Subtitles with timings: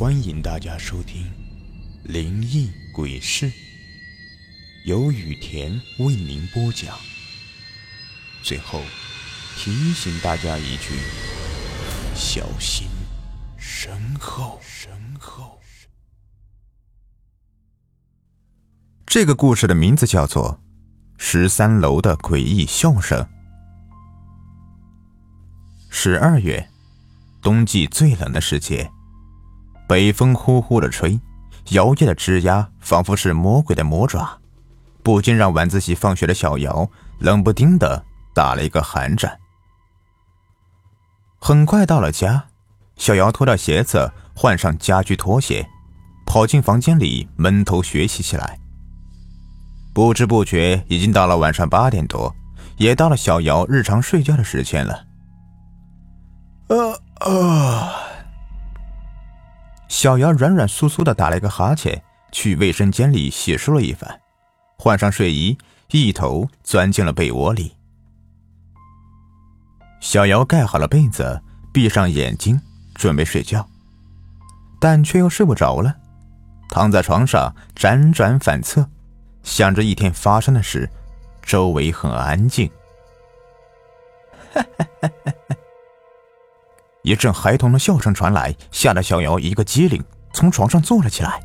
[0.00, 1.24] 欢迎大家收听
[2.10, 3.50] 《灵异鬼事》，
[4.86, 6.98] 由雨田为您播讲。
[8.42, 8.80] 最后
[9.58, 10.94] 提醒大家一句：
[12.14, 12.88] 小心
[13.58, 14.58] 身后。
[14.62, 15.60] 身后。
[19.04, 20.62] 这个故事的名字叫做
[21.18, 23.22] 《十三楼的诡异笑声》。
[25.90, 26.70] 十二月，
[27.42, 28.90] 冬季最冷的时节。
[29.90, 31.18] 北风呼呼的吹，
[31.70, 34.38] 摇曳的枝桠仿佛是魔鬼的魔爪，
[35.02, 36.88] 不禁让晚自习放学的小姚
[37.18, 39.36] 冷不丁的打了一个寒战。
[41.40, 42.44] 很快到了家，
[42.98, 45.68] 小姚脱掉鞋子，换上家居拖鞋，
[46.24, 48.60] 跑进房间里闷头学习起来。
[49.92, 52.32] 不知不觉已经到了晚上八点多，
[52.76, 55.04] 也到了小姚日常睡觉的时间了。
[56.68, 58.09] 呃呃。
[60.00, 64.18] 小姚软软酥酥的打了一个哈欠，去卫生间里洗漱了一番，
[64.78, 65.58] 换上睡衣，
[65.90, 67.76] 一头钻进了被窝里。
[70.00, 72.58] 小姚盖好了被子，闭上眼睛
[72.94, 73.68] 准备睡觉，
[74.80, 75.94] 但却又睡不着了，
[76.70, 78.88] 躺在床上辗转反侧，
[79.42, 80.88] 想着一天发生的事。
[81.42, 82.70] 周围很安静。
[84.54, 85.32] 哈哈哈哈。
[87.02, 91.40] 一阵孩童的笑声传来，吓得小瑶一个机灵，从床上坐了起来。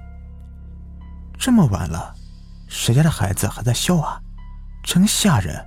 [1.38, 2.14] 这么晚了，
[2.68, 4.20] 谁家的孩子还在笑啊？
[4.84, 5.66] 真吓人！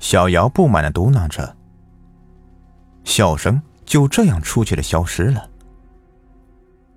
[0.00, 1.56] 小瑶不满的嘟囔着。
[3.04, 5.50] 笑声就这样出去的消失了。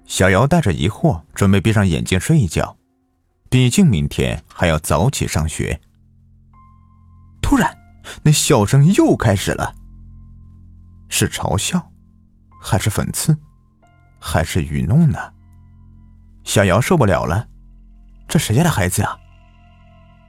[0.05, 2.77] 小瑶带着疑惑，准备闭上眼睛睡一觉，
[3.49, 5.81] 毕竟明天还要早起上学。
[7.41, 7.77] 突然，
[8.23, 9.75] 那笑声又开始了。
[11.09, 11.91] 是嘲笑，
[12.61, 13.37] 还是讽刺，
[14.19, 15.33] 还是愚弄呢？
[16.43, 17.47] 小姚受不了了，
[18.27, 19.17] 这谁家的孩子呀？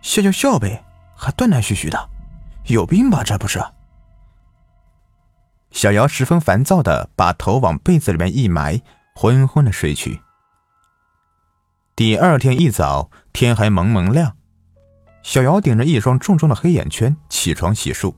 [0.03, 0.85] 笑就笑呗，
[1.17, 2.11] 还断断续续的，
[2.67, 3.23] 有病吧？
[3.23, 3.63] 这不是？
[5.71, 8.81] 小姚十分烦躁的把头往被子里面一埋，
[9.15, 10.21] 昏昏的睡去。
[11.95, 14.37] 第二天一早，天还蒙蒙亮，
[15.23, 18.15] 小姚顶着一双重重的黑眼圈起床洗漱，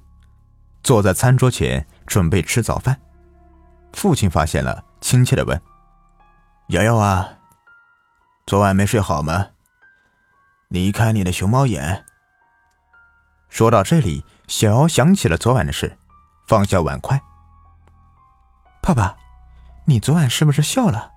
[0.83, 1.87] 坐在餐桌前。
[2.11, 3.01] 准备吃早饭，
[3.93, 5.63] 父亲发现了，亲切的问
[6.71, 7.39] ：“瑶瑶啊，
[8.49, 9.47] 昨晚没睡好吗？
[10.71, 12.05] 你看你的熊猫眼。”
[13.49, 15.97] 说到这里，小瑶想起了昨晚的事，
[16.49, 17.23] 放下碗筷
[18.83, 19.17] ：“爸爸，
[19.85, 21.13] 你昨晚是不是笑了？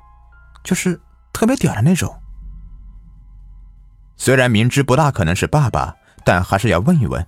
[0.63, 1.01] 就是
[1.33, 2.21] 特别屌的那种。”
[4.15, 7.27] 虽然明知不大可能是爸爸，但还是要问一问。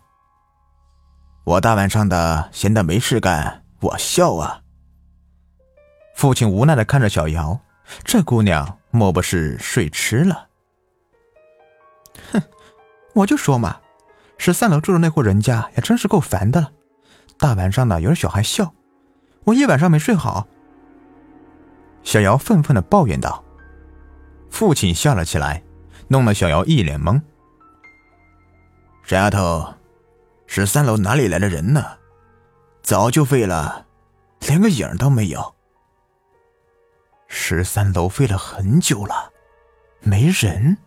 [1.46, 4.62] 我大晚上的闲的没事干，我笑啊。
[6.16, 7.60] 父亲无奈的看着小瑶，
[8.04, 10.48] 这姑娘莫不是睡痴了？
[12.32, 12.42] 哼，
[13.14, 13.78] 我就说嘛，
[14.40, 16.72] 十三楼住的那户人家也真是够烦的了，
[17.38, 18.74] 大晚上的有人小孩笑，
[19.44, 20.48] 我一晚上没睡好。
[22.02, 23.44] 小瑶愤愤的抱怨道。
[24.50, 25.62] 父亲笑了起来，
[26.08, 27.22] 弄得小瑶一脸懵。
[29.04, 29.72] 傻丫头。
[30.48, 31.98] 十三楼哪里来的人呢？
[32.82, 33.88] 早就废了，
[34.42, 35.56] 连个影都没有。
[37.28, 39.34] 十三楼废了很久了，
[40.02, 40.78] 没人。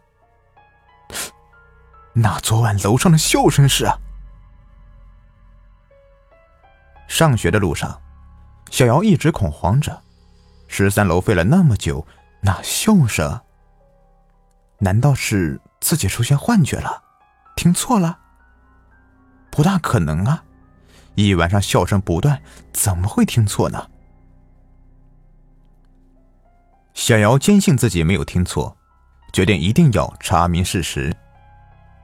[2.13, 3.87] 那昨晚楼上的笑声是？
[7.09, 8.01] 上学的路上，
[8.71, 10.03] 小姚一直恐慌着。
[10.69, 12.07] 十三楼废了那么久，
[12.41, 13.41] 那笑声？
[14.79, 17.03] 难道是自己出现幻觉了？
[17.57, 18.19] 听错了？
[19.59, 20.45] 不大可能啊！
[21.17, 22.41] 一晚上笑声不断，
[22.73, 23.91] 怎么会听错呢？
[26.95, 28.77] 小姚坚信自己没有听错，
[29.33, 31.13] 决定一定要查明事实。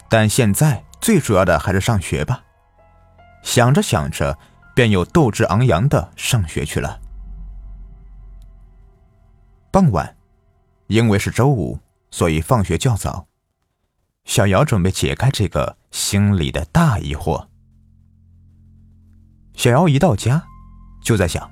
[0.08, 2.42] 但现在最主要的还是上学吧。
[3.44, 4.36] 想着想着，
[4.74, 7.00] 便又斗志昂扬的上学去了。
[9.70, 10.16] 傍晚，
[10.88, 11.78] 因为是周五，
[12.10, 13.28] 所以放学较早。
[14.24, 17.46] 小姚准备解开这个心里的大疑惑。
[19.54, 20.44] 小姚一到家，
[21.04, 21.48] 就在想，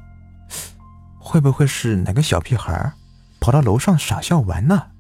[1.21, 2.93] 会不会是哪个小屁孩
[3.39, 4.91] 跑到楼上傻笑玩呢？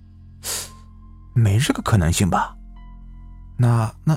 [1.34, 2.56] 没这个可能性吧？
[3.56, 4.16] 那那，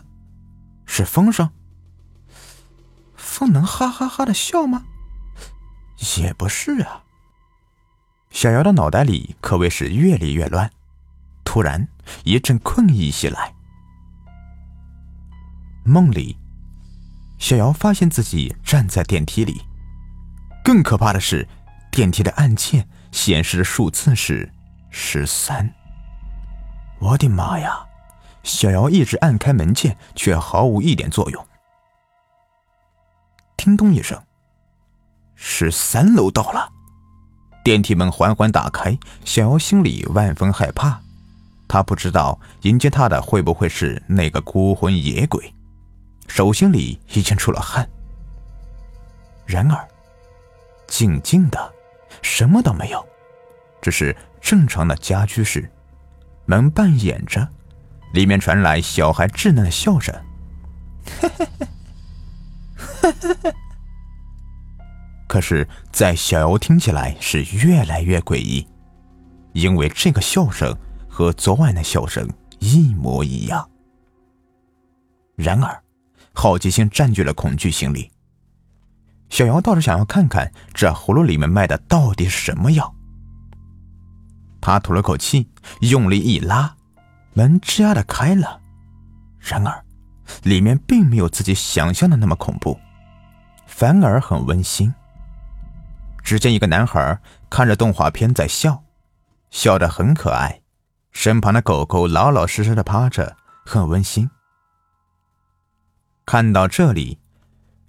[0.85, 1.49] 是风声？
[3.15, 4.85] 风能哈哈哈的笑吗？
[6.19, 7.01] 也不是啊。
[8.29, 10.71] 小姚的脑袋里可谓是越理越乱。
[11.43, 11.87] 突然，
[12.23, 13.55] 一阵困意袭来。
[15.87, 16.35] 梦里，
[17.37, 19.61] 小姚发现自己站在电梯里。
[20.63, 21.47] 更可怕的是，
[21.91, 24.51] 电梯的按键显示的数字是
[24.89, 25.71] 十三。
[26.97, 27.85] 我的妈呀！
[28.41, 31.47] 小姚一直按开门键，却毫无一点作用。
[33.55, 34.19] 叮咚一声，
[35.35, 36.67] 十三楼到了，
[37.63, 40.99] 电梯门缓缓打开，小姚心里万分害怕。
[41.67, 45.53] 他不知道迎接他的会不会是那个孤魂野鬼，
[46.27, 47.87] 手心里已经出了汗。
[49.45, 49.87] 然而，
[50.87, 51.73] 静静的，
[52.21, 53.05] 什么都没有，
[53.81, 55.71] 只是正常的家居室。
[56.45, 57.47] 门半掩着，
[58.13, 60.13] 里面传来小孩稚嫩的笑声。
[65.27, 68.67] 可是，在小瑶听起来是越来越诡异，
[69.53, 70.75] 因为这个笑声
[71.09, 72.29] 和昨晚的笑声
[72.59, 73.67] 一模一样。
[75.35, 75.83] 然而，
[76.35, 78.11] 好奇心占据了恐惧心理。
[79.29, 82.93] 小瑶倒是想要看看这葫芦里面卖的到底是什么药。
[84.61, 85.49] 他吐了口气，
[85.81, 86.75] 用力一拉，
[87.33, 88.59] 门吱呀的开了。
[89.39, 89.83] 然而，
[90.43, 92.79] 里面并没有自己想象的那么恐怖，
[93.65, 94.93] 反而很温馨。
[96.23, 98.83] 只见一个男孩看着动画片在笑，
[99.51, 100.61] 笑得很可爱，
[101.11, 104.27] 身旁的狗狗老老实实的趴着，很温馨。
[106.25, 107.19] 看到这里，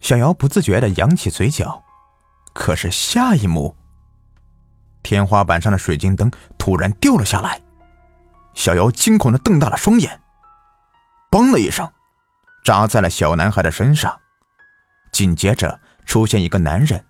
[0.00, 1.83] 小瑶不自觉的扬起嘴角，
[2.53, 3.75] 可是下一幕。
[5.03, 7.62] 天花板上的水晶灯突然掉了下来，
[8.53, 10.21] 小瑶惊恐的瞪大了双眼，
[11.31, 11.91] 嘣的一声，
[12.62, 14.21] 扎在了小男孩的身上。
[15.12, 17.06] 紧接着出现一个男人，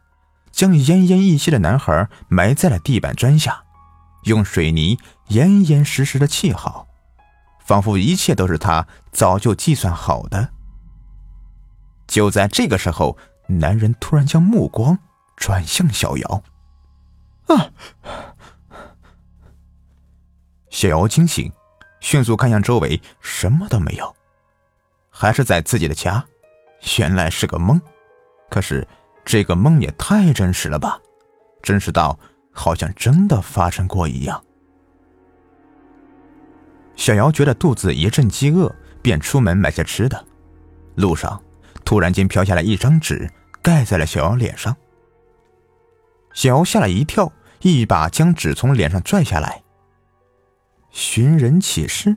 [0.53, 3.65] 将奄奄一息的男孩埋在了地板砖下，
[4.25, 4.97] 用水泥
[5.29, 6.87] 严严实实的砌好，
[7.65, 10.51] 仿佛一切都是他早就计算好的。
[12.07, 13.17] 就在这个时候，
[13.49, 14.99] 男人突然将目光
[15.37, 16.43] 转向小瑶。
[17.47, 17.71] 啊！
[20.69, 21.51] 小瑶惊醒，
[22.01, 24.15] 迅速看向周围，什么都没有，
[25.11, 26.25] 还是在自己的家。
[26.99, 27.81] 原来是个梦，
[28.51, 28.87] 可是
[29.25, 31.01] 这个梦也太真实了吧，
[31.63, 32.19] 真实到
[32.53, 34.43] 好像真的发生过一样。
[36.95, 40.27] 小瑶觉得肚子一阵饥饿，便出门买些吃的。
[40.97, 41.43] 路上，
[41.87, 43.31] 突然间飘下来一张纸，
[43.63, 44.77] 盖在了小瑶脸上。
[46.35, 49.63] 小瑶吓了一跳，一把将纸从脸上拽下来。
[50.91, 52.17] 寻人启事：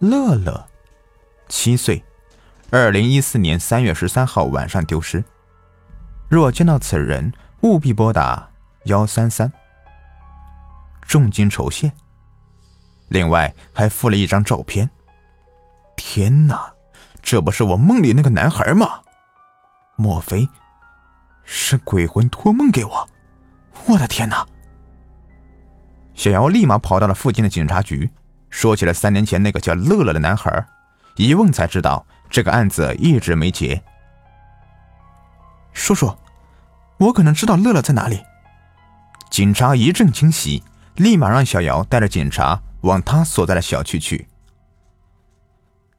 [0.00, 0.66] 乐乐，
[1.48, 2.04] 七岁，
[2.70, 5.22] 二零一四年三月十三号晚上丢失。
[6.28, 8.50] 若见到此人，务必拨打
[8.86, 9.50] 幺三三。
[11.02, 11.92] 重金酬谢。
[13.08, 14.90] 另外还附了一张照片。
[15.96, 16.74] 天哪，
[17.22, 19.00] 这不是我梦里那个男孩吗？
[19.96, 20.48] 莫非
[21.44, 23.08] 是鬼魂托梦给我？
[23.86, 24.46] 我的天哪！
[26.14, 28.10] 小姚立马跑到了附近的警察局，
[28.50, 30.66] 说起了三年前那个叫乐乐的男孩。
[31.16, 33.82] 一问才知道，这个案子一直没结。
[35.72, 36.14] 叔叔，
[36.98, 38.22] 我可能知道乐乐在哪里。
[39.30, 40.62] 警察一阵惊喜，
[40.96, 44.28] 立马让小姚带着警察往他所在的小区去。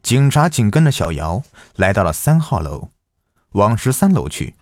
[0.03, 1.41] 警察紧跟着小姚
[1.77, 2.89] 来到了三号楼，
[3.53, 4.55] 往十三楼去。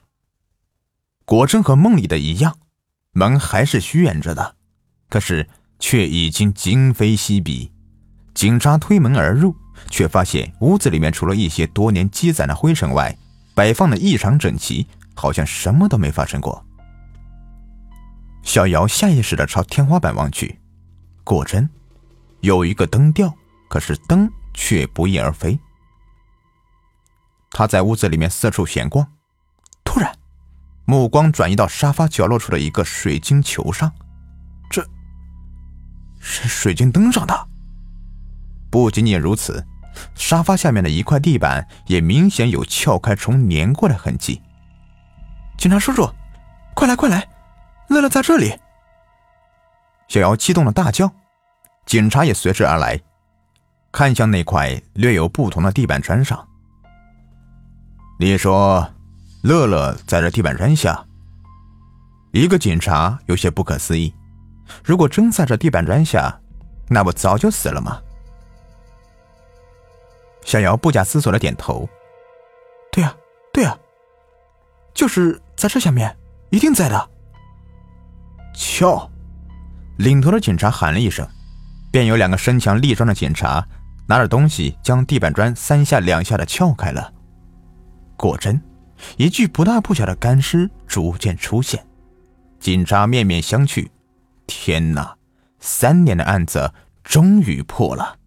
[1.26, 2.58] 果真和梦里的一样。
[3.14, 4.56] 门还是虚掩着的，
[5.10, 5.50] 可是
[5.80, 7.70] 却已经今非昔比。
[8.34, 9.54] 警察推门而入，
[9.89, 13.13] 却发现屋子里面除了一些多年积攒的灰尘外，
[13.54, 16.65] 摆放的异常整齐，好像什么都没发生过。
[18.44, 20.58] 小姚下意识的朝天花板望去，
[21.25, 21.70] 果真
[22.39, 23.34] 有一个灯吊，
[23.68, 25.60] 可是灯却不翼而飞。
[27.50, 29.05] 他在屋子里面四处闲逛，
[29.84, 30.15] 突然。
[30.86, 33.89] 目光转移到沙发角落处的一个水晶球上，
[34.70, 34.86] 这
[36.20, 37.48] 是水晶灯上的。
[38.70, 39.65] 不仅仅如此，
[40.15, 44.41] 沙发下面的一块地板也明显有撬开虫粘过的痕迹。
[45.58, 46.10] 警察叔叔，
[46.74, 47.29] 快来快来，
[47.88, 48.60] 乐乐在这里！
[50.08, 51.10] 小姚激动的大叫，
[51.86, 53.00] 警察也随之而来，
[53.91, 56.48] 看向那块略有不同的地板砖上。
[58.19, 58.89] 你说。
[59.43, 61.03] 乐乐在这地板砖下，
[62.31, 64.13] 一个警察有些不可思议。
[64.83, 66.39] 如果真在这地板砖下，
[66.88, 68.00] 那不早就死了吗？
[70.45, 71.89] 小姚不假思索的点头
[72.93, 73.15] ：“对呀，
[73.51, 73.75] 对呀，
[74.93, 76.15] 就是在这下面，
[76.51, 77.10] 一定在的。”
[78.53, 79.10] 撬！
[79.98, 81.27] 领头的警察喊了一声，
[81.91, 83.67] 便有两个身强力壮的警察
[84.12, 87.13] 拿着东西将地板砖三下两下的撬开了。
[88.18, 88.62] 果真。
[89.18, 91.88] 一具不大不小的干尸逐渐出现，
[92.60, 93.89] 警察面面相觑，
[94.46, 95.15] 天哪！
[95.60, 96.72] 三年的案子
[97.03, 98.18] 终于破了。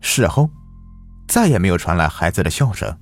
[0.00, 0.50] 事后，
[1.28, 2.98] 再也没有传来孩子的笑声。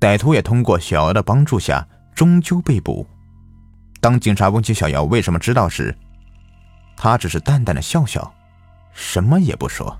[0.00, 3.06] 歹徒也通过小姚的帮助下，终究被捕。
[4.00, 5.94] 当警察问起小姚为什么知道时，
[6.96, 8.34] 他只是淡淡的笑笑，
[8.92, 9.98] 什么也不说。